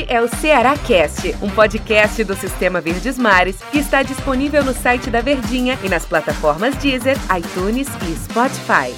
[0.00, 4.72] Este é o Ceará Cast, um podcast do Sistema Verdes Mares que está disponível no
[4.72, 8.94] site da Verdinha e nas plataformas Deezer, iTunes e Spotify.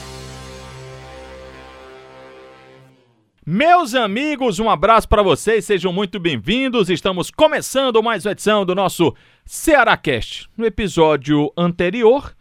[3.44, 6.88] Meus amigos, um abraço para vocês, sejam muito bem-vindos.
[6.88, 9.12] Estamos começando mais uma edição do nosso
[9.44, 10.48] Ceará Cast.
[10.56, 12.32] No episódio anterior,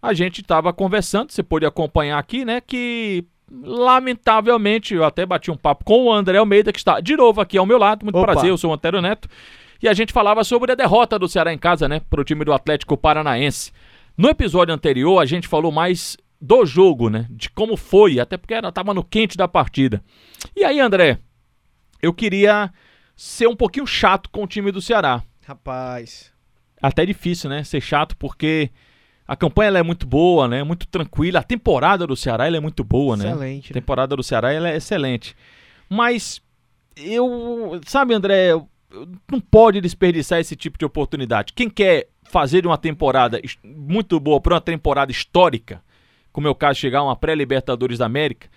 [0.00, 5.56] a gente estava conversando, você pôde acompanhar aqui, né, que lamentavelmente, eu até bati um
[5.56, 8.04] papo com o André Almeida, que está de novo aqui ao meu lado.
[8.04, 8.32] Muito Opa.
[8.32, 9.28] prazer, eu sou o Antero Neto.
[9.82, 12.44] E a gente falava sobre a derrota do Ceará em casa, né, para o time
[12.44, 13.72] do Atlético Paranaense.
[14.16, 18.54] No episódio anterior, a gente falou mais do jogo, né, de como foi, até porque
[18.54, 20.02] ela estava no quente da partida.
[20.54, 21.18] E aí, André,
[22.02, 22.72] eu queria
[23.14, 25.22] ser um pouquinho chato com o time do Ceará.
[25.46, 26.32] Rapaz.
[26.80, 28.70] Até difícil, né, ser chato, porque
[29.26, 30.62] a campanha é muito boa, né?
[30.62, 31.40] Muito tranquila.
[31.40, 33.30] A temporada do Ceará é muito boa, né?
[33.30, 33.72] Excelente.
[33.72, 33.80] A né?
[33.80, 35.34] temporada do Ceará é excelente.
[35.88, 36.40] Mas
[36.96, 38.50] eu, sabe, André,
[39.30, 41.52] não pode desperdiçar esse tipo de oportunidade.
[41.52, 45.82] Quem quer fazer uma temporada muito boa para uma temporada histórica,
[46.32, 48.48] como é o caso de chegar a uma pré-Libertadores da América,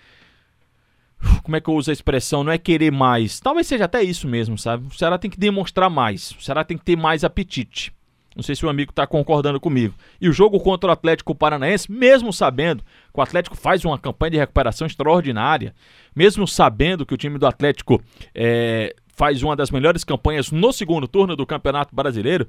[1.42, 2.42] como é que eu uso a expressão?
[2.42, 3.40] Não é querer mais.
[3.40, 4.86] Talvez seja até isso mesmo, sabe?
[4.86, 6.30] O Ceará tem que demonstrar mais.
[6.32, 7.92] O Ceará tem que ter mais apetite.
[8.40, 9.94] Não sei se o amigo está concordando comigo.
[10.18, 14.30] E o jogo contra o Atlético Paranaense, mesmo sabendo que o Atlético faz uma campanha
[14.30, 15.74] de recuperação extraordinária,
[16.16, 18.02] mesmo sabendo que o time do Atlético
[18.34, 22.48] é, faz uma das melhores campanhas no segundo turno do Campeonato Brasileiro,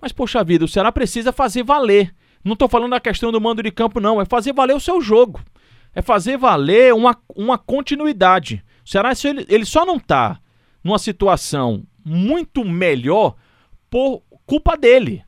[0.00, 2.14] mas poxa vida, o Ceará precisa fazer valer.
[2.44, 4.20] Não estou falando da questão do mando de campo, não.
[4.20, 5.40] É fazer valer o seu jogo.
[5.92, 8.62] É fazer valer uma, uma continuidade.
[8.86, 10.38] O Ceará ele, ele só não está
[10.84, 13.34] numa situação muito melhor
[13.94, 15.24] por culpa dele.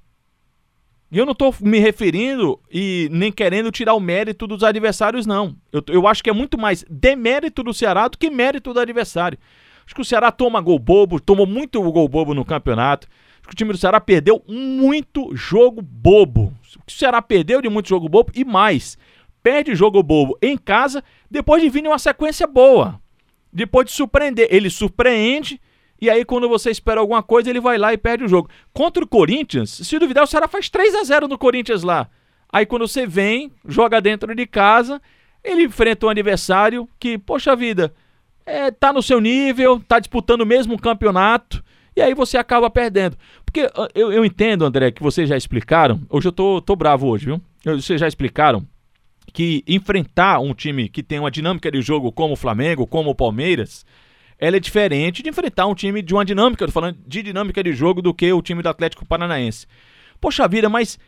[1.10, 5.56] E eu não estou me referindo e nem querendo tirar o mérito dos adversários, não.
[5.72, 9.38] Eu, eu acho que é muito mais demérito do Ceará do que mérito do adversário.
[9.84, 13.06] Acho que o Ceará toma gol bobo, tomou muito gol bobo no campeonato.
[13.36, 16.52] Acho que o time do Ceará perdeu muito jogo bobo.
[16.86, 18.98] O Ceará perdeu de muito jogo bobo e mais.
[19.40, 23.00] Perde jogo bobo em casa depois de vir em uma sequência boa.
[23.52, 24.48] Depois de surpreender.
[24.50, 25.60] Ele surpreende
[26.00, 28.50] e aí, quando você espera alguma coisa, ele vai lá e perde o jogo.
[28.72, 32.08] Contra o Corinthians, se duvidar, o Ceará faz 3 a 0 no Corinthians lá.
[32.52, 35.00] Aí, quando você vem, joga dentro de casa,
[35.42, 37.94] ele enfrenta um adversário que, poxa vida,
[38.44, 41.64] é, tá no seu nível, tá disputando o mesmo campeonato,
[41.96, 43.16] e aí você acaba perdendo.
[43.44, 46.02] Porque eu, eu entendo, André, que vocês já explicaram.
[46.10, 47.40] Hoje eu tô, tô bravo hoje, viu?
[47.64, 48.66] Vocês já explicaram
[49.32, 53.14] que enfrentar um time que tem uma dinâmica de jogo como o Flamengo, como o
[53.14, 53.84] Palmeiras,
[54.38, 57.62] ela é diferente de enfrentar um time de uma dinâmica, eu tô falando de dinâmica
[57.62, 59.66] de jogo, do que o time do Atlético Paranaense.
[60.20, 60.98] Poxa vida, mas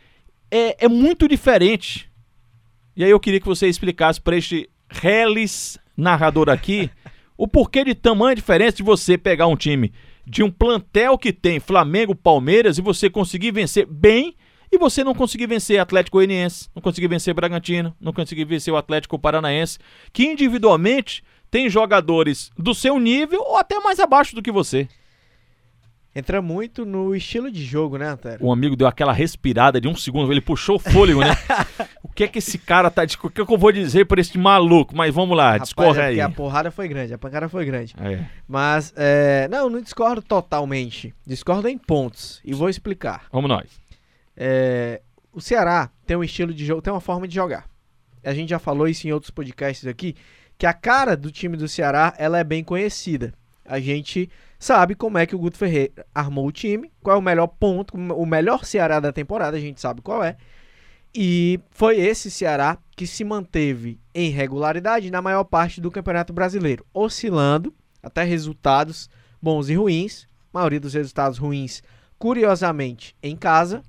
[0.49, 2.09] é, é muito diferente.
[2.95, 6.89] E aí eu queria que você explicasse para este Relis narrador aqui
[7.37, 9.93] o porquê de tamanha diferença de você pegar um time
[10.25, 14.35] de um plantel que tem Flamengo, Palmeiras e você conseguir vencer bem
[14.71, 18.77] e você não conseguir vencer Atlético Goianiense, não conseguir vencer Bragantino, não conseguir vencer o
[18.77, 19.79] Atlético Paranaense,
[20.13, 24.87] que individualmente tem jogadores do seu nível ou até mais abaixo do que você.
[26.15, 28.43] Entra muito no estilo de jogo, né, Antero?
[28.43, 31.35] O amigo deu aquela respirada de um segundo, ele puxou o fôlego, né?
[32.01, 33.03] o que é que esse cara tá.
[33.03, 34.95] O que, é que eu vou dizer pra esse maluco?
[34.95, 36.21] Mas vamos lá, Rapaz, discorre é aí.
[36.21, 37.93] a porrada foi grande, a pancada foi grande.
[38.01, 38.25] É.
[38.47, 41.13] Mas, é, não, não discordo totalmente.
[41.25, 42.41] Discordo em pontos.
[42.43, 43.25] E vou explicar.
[43.31, 43.69] Vamos nós.
[44.35, 45.01] É,
[45.31, 47.65] o Ceará tem um estilo de jogo, tem uma forma de jogar.
[48.23, 50.15] A gente já falou isso em outros podcasts aqui
[50.59, 53.33] que a cara do time do Ceará ela é bem conhecida.
[53.65, 57.23] A gente sabe como é que o Guto Ferreira armou o time, qual é o
[57.23, 60.35] melhor ponto, o melhor Ceará da temporada, a gente sabe qual é.
[61.15, 66.85] E foi esse Ceará que se manteve em regularidade na maior parte do Campeonato Brasileiro,
[66.93, 69.09] oscilando até resultados
[69.41, 71.81] bons e ruins, a maioria dos resultados ruins,
[72.17, 73.81] curiosamente, em casa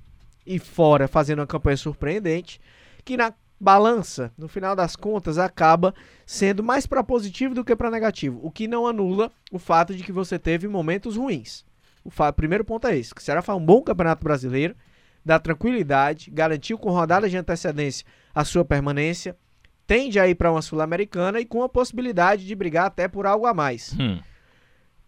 [0.45, 2.61] e fora fazendo uma campanha surpreendente,
[3.03, 5.93] que na balança, no final das contas, acaba
[6.25, 10.03] sendo mais para positivo do que para negativo, o que não anula o fato de
[10.03, 11.63] que você teve momentos ruins.
[12.03, 14.75] O primeiro ponto é esse, que o Ceará faz um bom campeonato brasileiro,
[15.23, 18.03] dá tranquilidade, garantiu com rodadas de antecedência
[18.33, 19.37] a sua permanência,
[19.85, 23.45] tende a ir para uma Sul-Americana e com a possibilidade de brigar até por algo
[23.45, 23.95] a mais.
[23.99, 24.19] Hum.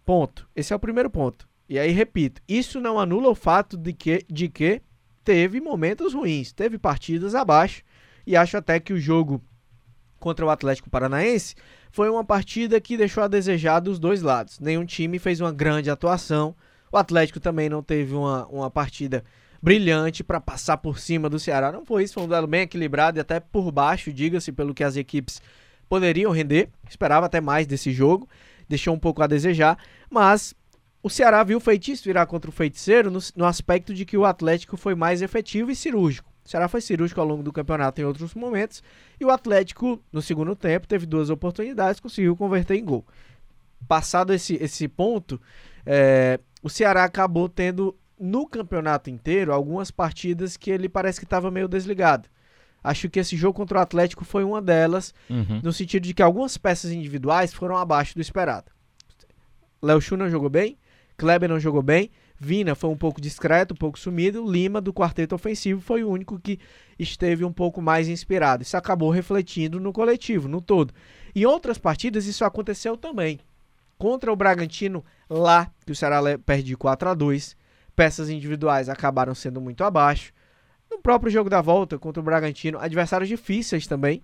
[0.05, 0.47] Ponto.
[0.55, 1.49] Esse é o primeiro ponto.
[1.67, 4.81] E aí, repito, isso não anula o fato de que, de que
[5.23, 7.81] teve momentos ruins, teve partidas abaixo,
[8.25, 9.41] e acho até que o jogo
[10.19, 11.55] contra o Atlético Paranaense
[11.91, 14.59] foi uma partida que deixou a desejar dos dois lados.
[14.59, 16.55] Nenhum time fez uma grande atuação.
[16.91, 19.23] O Atlético também não teve uma, uma partida
[19.61, 21.71] brilhante para passar por cima do Ceará.
[21.71, 24.83] Não foi isso, foi um duelo bem equilibrado e até por baixo, diga-se, pelo que
[24.83, 25.41] as equipes
[25.87, 26.69] poderiam render.
[26.89, 28.27] Esperava até mais desse jogo,
[28.67, 29.77] deixou um pouco a desejar,
[30.09, 30.55] mas
[31.01, 34.25] o Ceará viu o feitiço virar contra o feiticeiro no, no aspecto de que o
[34.25, 36.32] Atlético foi mais efetivo e cirúrgico.
[36.45, 38.83] O Ceará foi cirúrgico ao longo do campeonato em outros momentos
[39.19, 43.05] e o Atlético, no segundo tempo, teve duas oportunidades, conseguiu converter em gol.
[43.87, 45.39] Passado esse, esse ponto,
[45.85, 51.49] é, o Ceará acabou tendo no campeonato inteiro algumas partidas que ele parece que estava
[51.51, 52.27] meio desligado.
[52.83, 55.61] Acho que esse jogo contra o Atlético foi uma delas, Uhum.
[55.63, 58.71] no sentido de que algumas peças individuais foram abaixo do esperado.
[59.81, 60.77] Léo Chu não jogou bem,
[61.17, 65.35] Kleber não jogou bem, Vina foi um pouco discreto, um pouco sumido, Lima do quarteto
[65.35, 66.59] ofensivo foi o único que
[66.97, 68.63] esteve um pouco mais inspirado.
[68.63, 70.93] Isso acabou refletindo no coletivo, no todo.
[71.35, 73.39] Em outras partidas isso aconteceu também.
[73.97, 77.55] Contra o Bragantino lá, que o Ceará perde de 4 a 2,
[77.95, 80.33] peças individuais acabaram sendo muito abaixo.
[80.91, 84.21] No próprio jogo da volta contra o Bragantino, adversários difíceis também,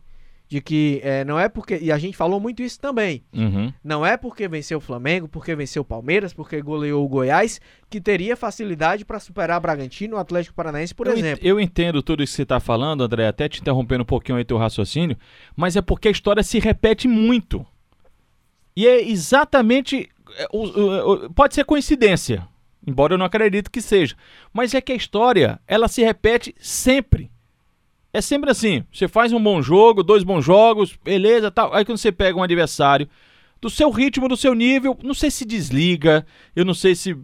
[0.49, 3.23] de que eh, não é porque e a gente falou muito isso também.
[3.31, 3.71] Uhum.
[3.83, 8.01] Não é porque venceu o Flamengo, porque venceu o Palmeiras, porque goleou o Goiás, que
[8.01, 11.47] teria facilidade para superar Bragantino, o Atlético Paranaense, por eu, ent- exemplo.
[11.47, 14.43] eu entendo tudo isso que você está falando, André, até te interrompendo um pouquinho aí
[14.43, 15.15] teu raciocínio,
[15.55, 17.63] mas é porque a história se repete muito.
[18.75, 20.09] E é exatamente.
[20.37, 22.47] é, o- o- o- pode ser coincidência,
[22.85, 24.15] embora eu não acredite que seja.
[24.53, 27.29] Mas é que a história, ela se repete sempre.
[28.11, 28.83] É sempre assim.
[28.91, 31.73] Você faz um bom jogo, dois bons jogos, beleza, tal.
[31.73, 33.07] Aí quando você pega um adversário
[33.61, 36.25] do seu ritmo, do seu nível, não sei se desliga,
[36.55, 37.15] eu não sei se.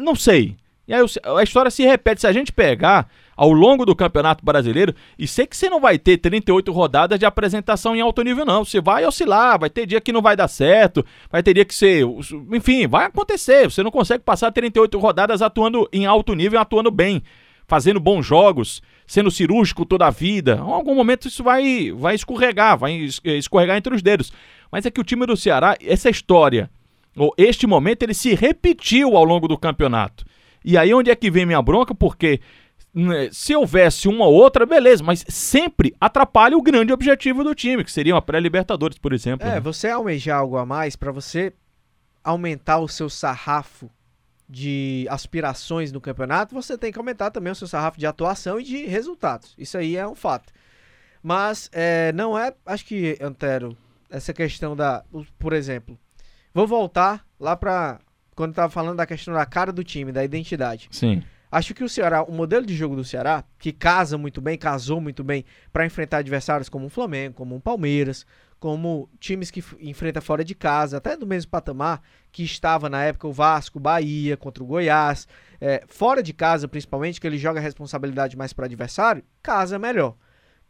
[0.00, 0.56] Não sei.
[0.86, 1.00] E aí
[1.38, 2.20] a história se repete.
[2.20, 5.98] Se a gente pegar ao longo do Campeonato Brasileiro, e sei que você não vai
[5.98, 8.64] ter 38 rodadas de apresentação em alto nível, não.
[8.64, 11.74] Você vai oscilar, vai ter dia que não vai dar certo, vai ter dia que
[11.74, 12.02] você.
[12.52, 13.70] Enfim, vai acontecer.
[13.70, 17.22] Você não consegue passar 38 rodadas atuando em alto nível, atuando bem,
[17.66, 18.82] fazendo bons jogos,
[19.12, 20.54] sendo cirúrgico toda a vida.
[20.54, 24.32] Em algum momento isso vai, vai escorregar, vai es- escorregar entre os dedos.
[24.70, 26.70] Mas é que o time do Ceará, essa história,
[27.14, 30.24] ou este momento, ele se repetiu ao longo do campeonato.
[30.64, 31.94] E aí onde é que vem minha bronca?
[31.94, 32.40] Porque
[32.94, 37.84] né, se houvesse uma ou outra, beleza, mas sempre atrapalha o grande objetivo do time,
[37.84, 39.46] que seria uma pré-Libertadores, por exemplo.
[39.46, 39.60] É, né?
[39.60, 41.52] você almejar algo a mais para você
[42.24, 43.90] aumentar o seu sarrafo
[44.52, 48.62] de aspirações no campeonato, você tem que aumentar também o seu sarrafo de atuação e
[48.62, 49.54] de resultados.
[49.56, 50.52] Isso aí é um fato.
[51.22, 53.74] Mas é, não é, acho que, Antero,
[54.10, 55.04] essa questão da,
[55.38, 55.98] por exemplo,
[56.52, 57.98] vou voltar lá para
[58.34, 60.88] quando eu tava falando da questão da cara do time, da identidade.
[60.90, 61.22] Sim.
[61.52, 65.02] Acho que o Ceará, o modelo de jogo do Ceará, que casa muito bem, casou
[65.02, 68.24] muito bem para enfrentar adversários como o Flamengo, como o Palmeiras,
[68.58, 72.00] como times que enfrenta fora de casa, até do mesmo patamar
[72.30, 75.28] que estava na época o Vasco, Bahia contra o Goiás,
[75.60, 80.16] é, fora de casa principalmente, que ele joga a responsabilidade mais para adversário, casa melhor.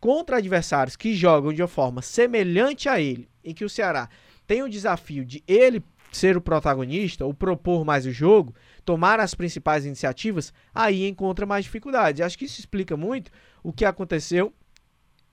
[0.00, 4.08] Contra adversários que jogam de uma forma semelhante a ele, em que o Ceará
[4.48, 5.80] tem o desafio de ele
[6.12, 8.54] ser o protagonista, ou propor mais o jogo,
[8.84, 12.20] tomar as principais iniciativas, aí encontra mais dificuldades.
[12.20, 13.30] Acho que isso explica muito
[13.62, 14.52] o que aconteceu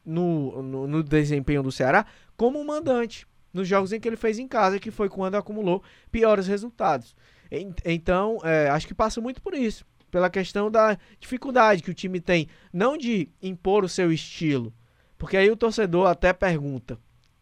[0.05, 2.05] no, no, no desempenho do Ceará
[2.37, 6.47] como mandante, nos jogos em que ele fez em casa, que foi quando acumulou piores
[6.47, 7.15] resultados.
[7.51, 11.93] En- Então, é, acho que passa muito por isso, pela questão da dificuldade que o
[11.93, 14.73] time tem, não de impor o seu estilo,
[15.17, 16.97] porque aí o torcedor até pergunta: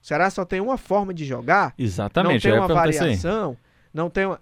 [0.08, 1.74] o Ceará só tem uma forma de jogar?
[1.78, 2.34] Exatamente.
[2.34, 3.58] não tem uma variação,
[3.94, 4.40] não tem uma...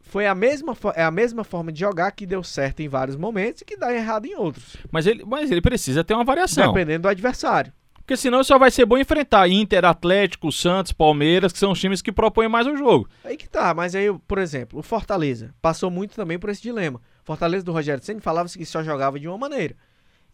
[0.00, 3.60] Foi a mesma, é a mesma forma de jogar que deu certo em vários momentos
[3.60, 6.72] e que dá errado em outros, Mas ele, mas ele precisa ter uma variação.
[6.72, 7.74] dependendo do adversário.
[7.96, 12.00] Porque senão só vai ser bom enfrentar Inter, Atlético, Santos, Palmeiras, que são os times
[12.00, 13.06] que propõem mais o jogo.
[13.22, 17.02] Aí que tá, mas aí, por exemplo, o Fortaleza passou muito também por esse dilema.
[17.22, 19.76] Fortaleza do Rogério Ceni falava que só jogava de uma maneira.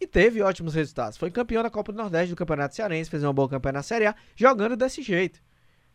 [0.02, 1.16] E teve ótimos resultados.
[1.16, 4.06] Foi campeão da Copa do Nordeste do Campeonato Cearense, fez uma boa campanha na Série
[4.06, 5.40] A, jogando desse jeito.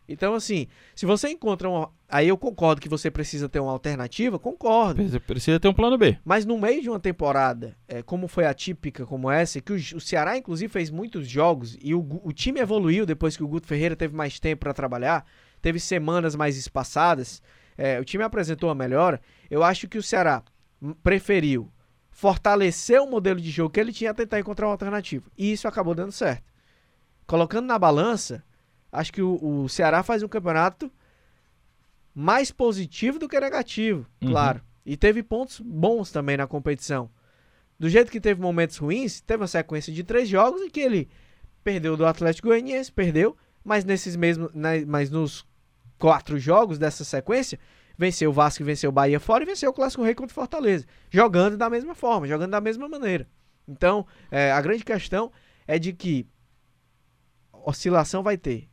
[0.07, 1.91] Então, assim, se você encontra uma.
[2.07, 4.95] Aí eu concordo que você precisa ter uma alternativa, concordo.
[4.95, 6.17] Precisa- Precisa ter um plano B.
[6.23, 9.99] Mas no meio de uma temporada, é, como foi atípica como essa, que o, o
[9.99, 13.97] Ceará, inclusive, fez muitos jogos e o, o time evoluiu depois que o Guto Ferreira
[13.97, 15.25] teve mais tempo para trabalhar,
[15.61, 17.41] teve semanas mais espaçadas,
[17.77, 19.19] é, o time apresentou a melhora.
[19.51, 20.41] Eu acho que o Ceará
[21.03, 21.69] preferiu
[22.19, 25.29] fortalecer o modelo de jogo que ele tinha tentar encontrar uma alternativa.
[25.37, 26.51] E isso acabou dando certo.
[27.27, 28.43] Colocando na balança,
[28.91, 30.91] acho que o, o Ceará faz um campeonato
[32.15, 34.29] mais positivo do que negativo, Uhum.
[34.29, 34.61] claro.
[34.83, 37.07] E teve pontos bons também na competição.
[37.77, 41.07] Do jeito que teve momentos ruins, teve uma sequência de três jogos em que ele
[41.63, 45.45] perdeu do Atlético Goianiense, perdeu, mas nesses mesmos, na- mas nos
[45.99, 47.59] quatro jogos dessa sequência,
[47.97, 50.85] venceu o Vasco, venceu o Bahia fora e venceu o Clássico Rei contra o Fortaleza,
[51.09, 53.27] jogando da mesma forma, jogando da mesma maneira.
[53.67, 55.31] Então, é, a grande questão
[55.67, 56.27] é de que
[57.65, 58.69] oscilação vai ter,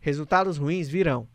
[0.00, 1.26] resultados ruins virão,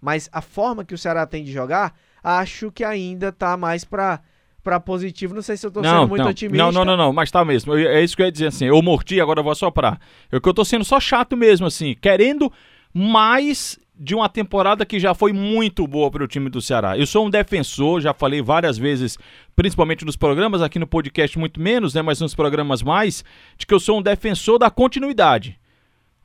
[0.00, 4.20] Mas a forma que o Ceará tem de jogar, acho que ainda tá mais pra,
[4.62, 5.32] pra positivo.
[5.32, 6.64] Não sei se eu tô não, sendo muito não, otimista.
[6.64, 7.76] Não, não, não, não, mas tá mesmo.
[7.76, 8.64] Eu- é isso que eu ia dizer assim.
[8.64, 10.00] Eu morti, agora eu vou assoprar.
[10.30, 12.50] É que eu tô sendo só chato mesmo, assim, querendo
[12.92, 16.96] mais de uma temporada que já foi muito boa para o time do Ceará.
[16.96, 19.18] Eu sou um defensor, já falei várias vezes,
[19.54, 23.24] principalmente nos programas, aqui no podcast muito menos, né, mas nos programas mais,
[23.56, 25.58] de que eu sou um defensor da continuidade.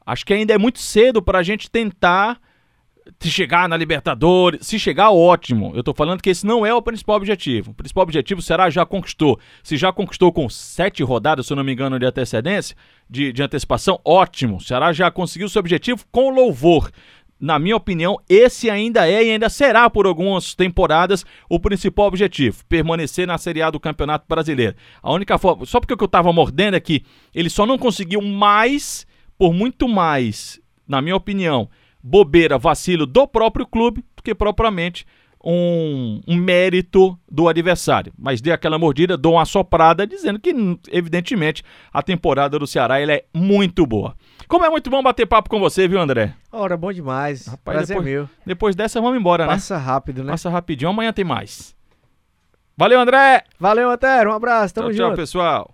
[0.06, 2.40] Acho que ainda é muito cedo para a gente tentar
[3.22, 5.72] chegar na Libertadores, se chegar, ótimo.
[5.76, 7.72] Eu tô falando que esse não é o principal objetivo.
[7.72, 9.40] O principal objetivo o Ceará já conquistou.
[9.64, 12.76] Se já conquistou com sete rodadas, se eu não me engano, de antecedência,
[13.10, 14.58] de, de antecipação, ótimo.
[14.58, 16.92] O Ceará já conseguiu seu objetivo com louvor.
[17.40, 22.66] Na minha opinião, esse ainda é e ainda será por algumas temporadas o principal objetivo,
[22.66, 24.76] permanecer na Série A do Campeonato Brasileiro.
[25.04, 27.04] A única forma, só porque o que eu tava mordendo é que
[27.36, 29.06] ele só não conseguiu mais,
[29.38, 31.70] por muito mais, na minha opinião,
[32.02, 35.06] bobeira, vacilo do próprio clube do que propriamente
[35.50, 38.12] um, um mérito do adversário.
[38.20, 40.54] Mas dei aquela mordida, dou uma soprada, dizendo que,
[40.92, 41.64] evidentemente,
[41.94, 44.14] a temporada do Ceará é muito boa.
[44.50, 46.34] Como é muito bom bater papo com você, viu, André?
[46.52, 47.48] Ora, bom demais.
[47.48, 48.30] Rapaz, Prazer depois- meu.
[48.46, 49.54] Depois dessa, vamos embora, né?
[49.54, 50.32] Passa rápido, né?
[50.32, 51.74] Passa rapidinho, amanhã tem mais.
[52.76, 53.44] Valeu, André!
[53.58, 54.30] Valeu, Antero.
[54.32, 54.74] Um abraço.
[54.74, 55.16] Tamo tchau, tchau, junto.
[55.16, 55.74] pessoal.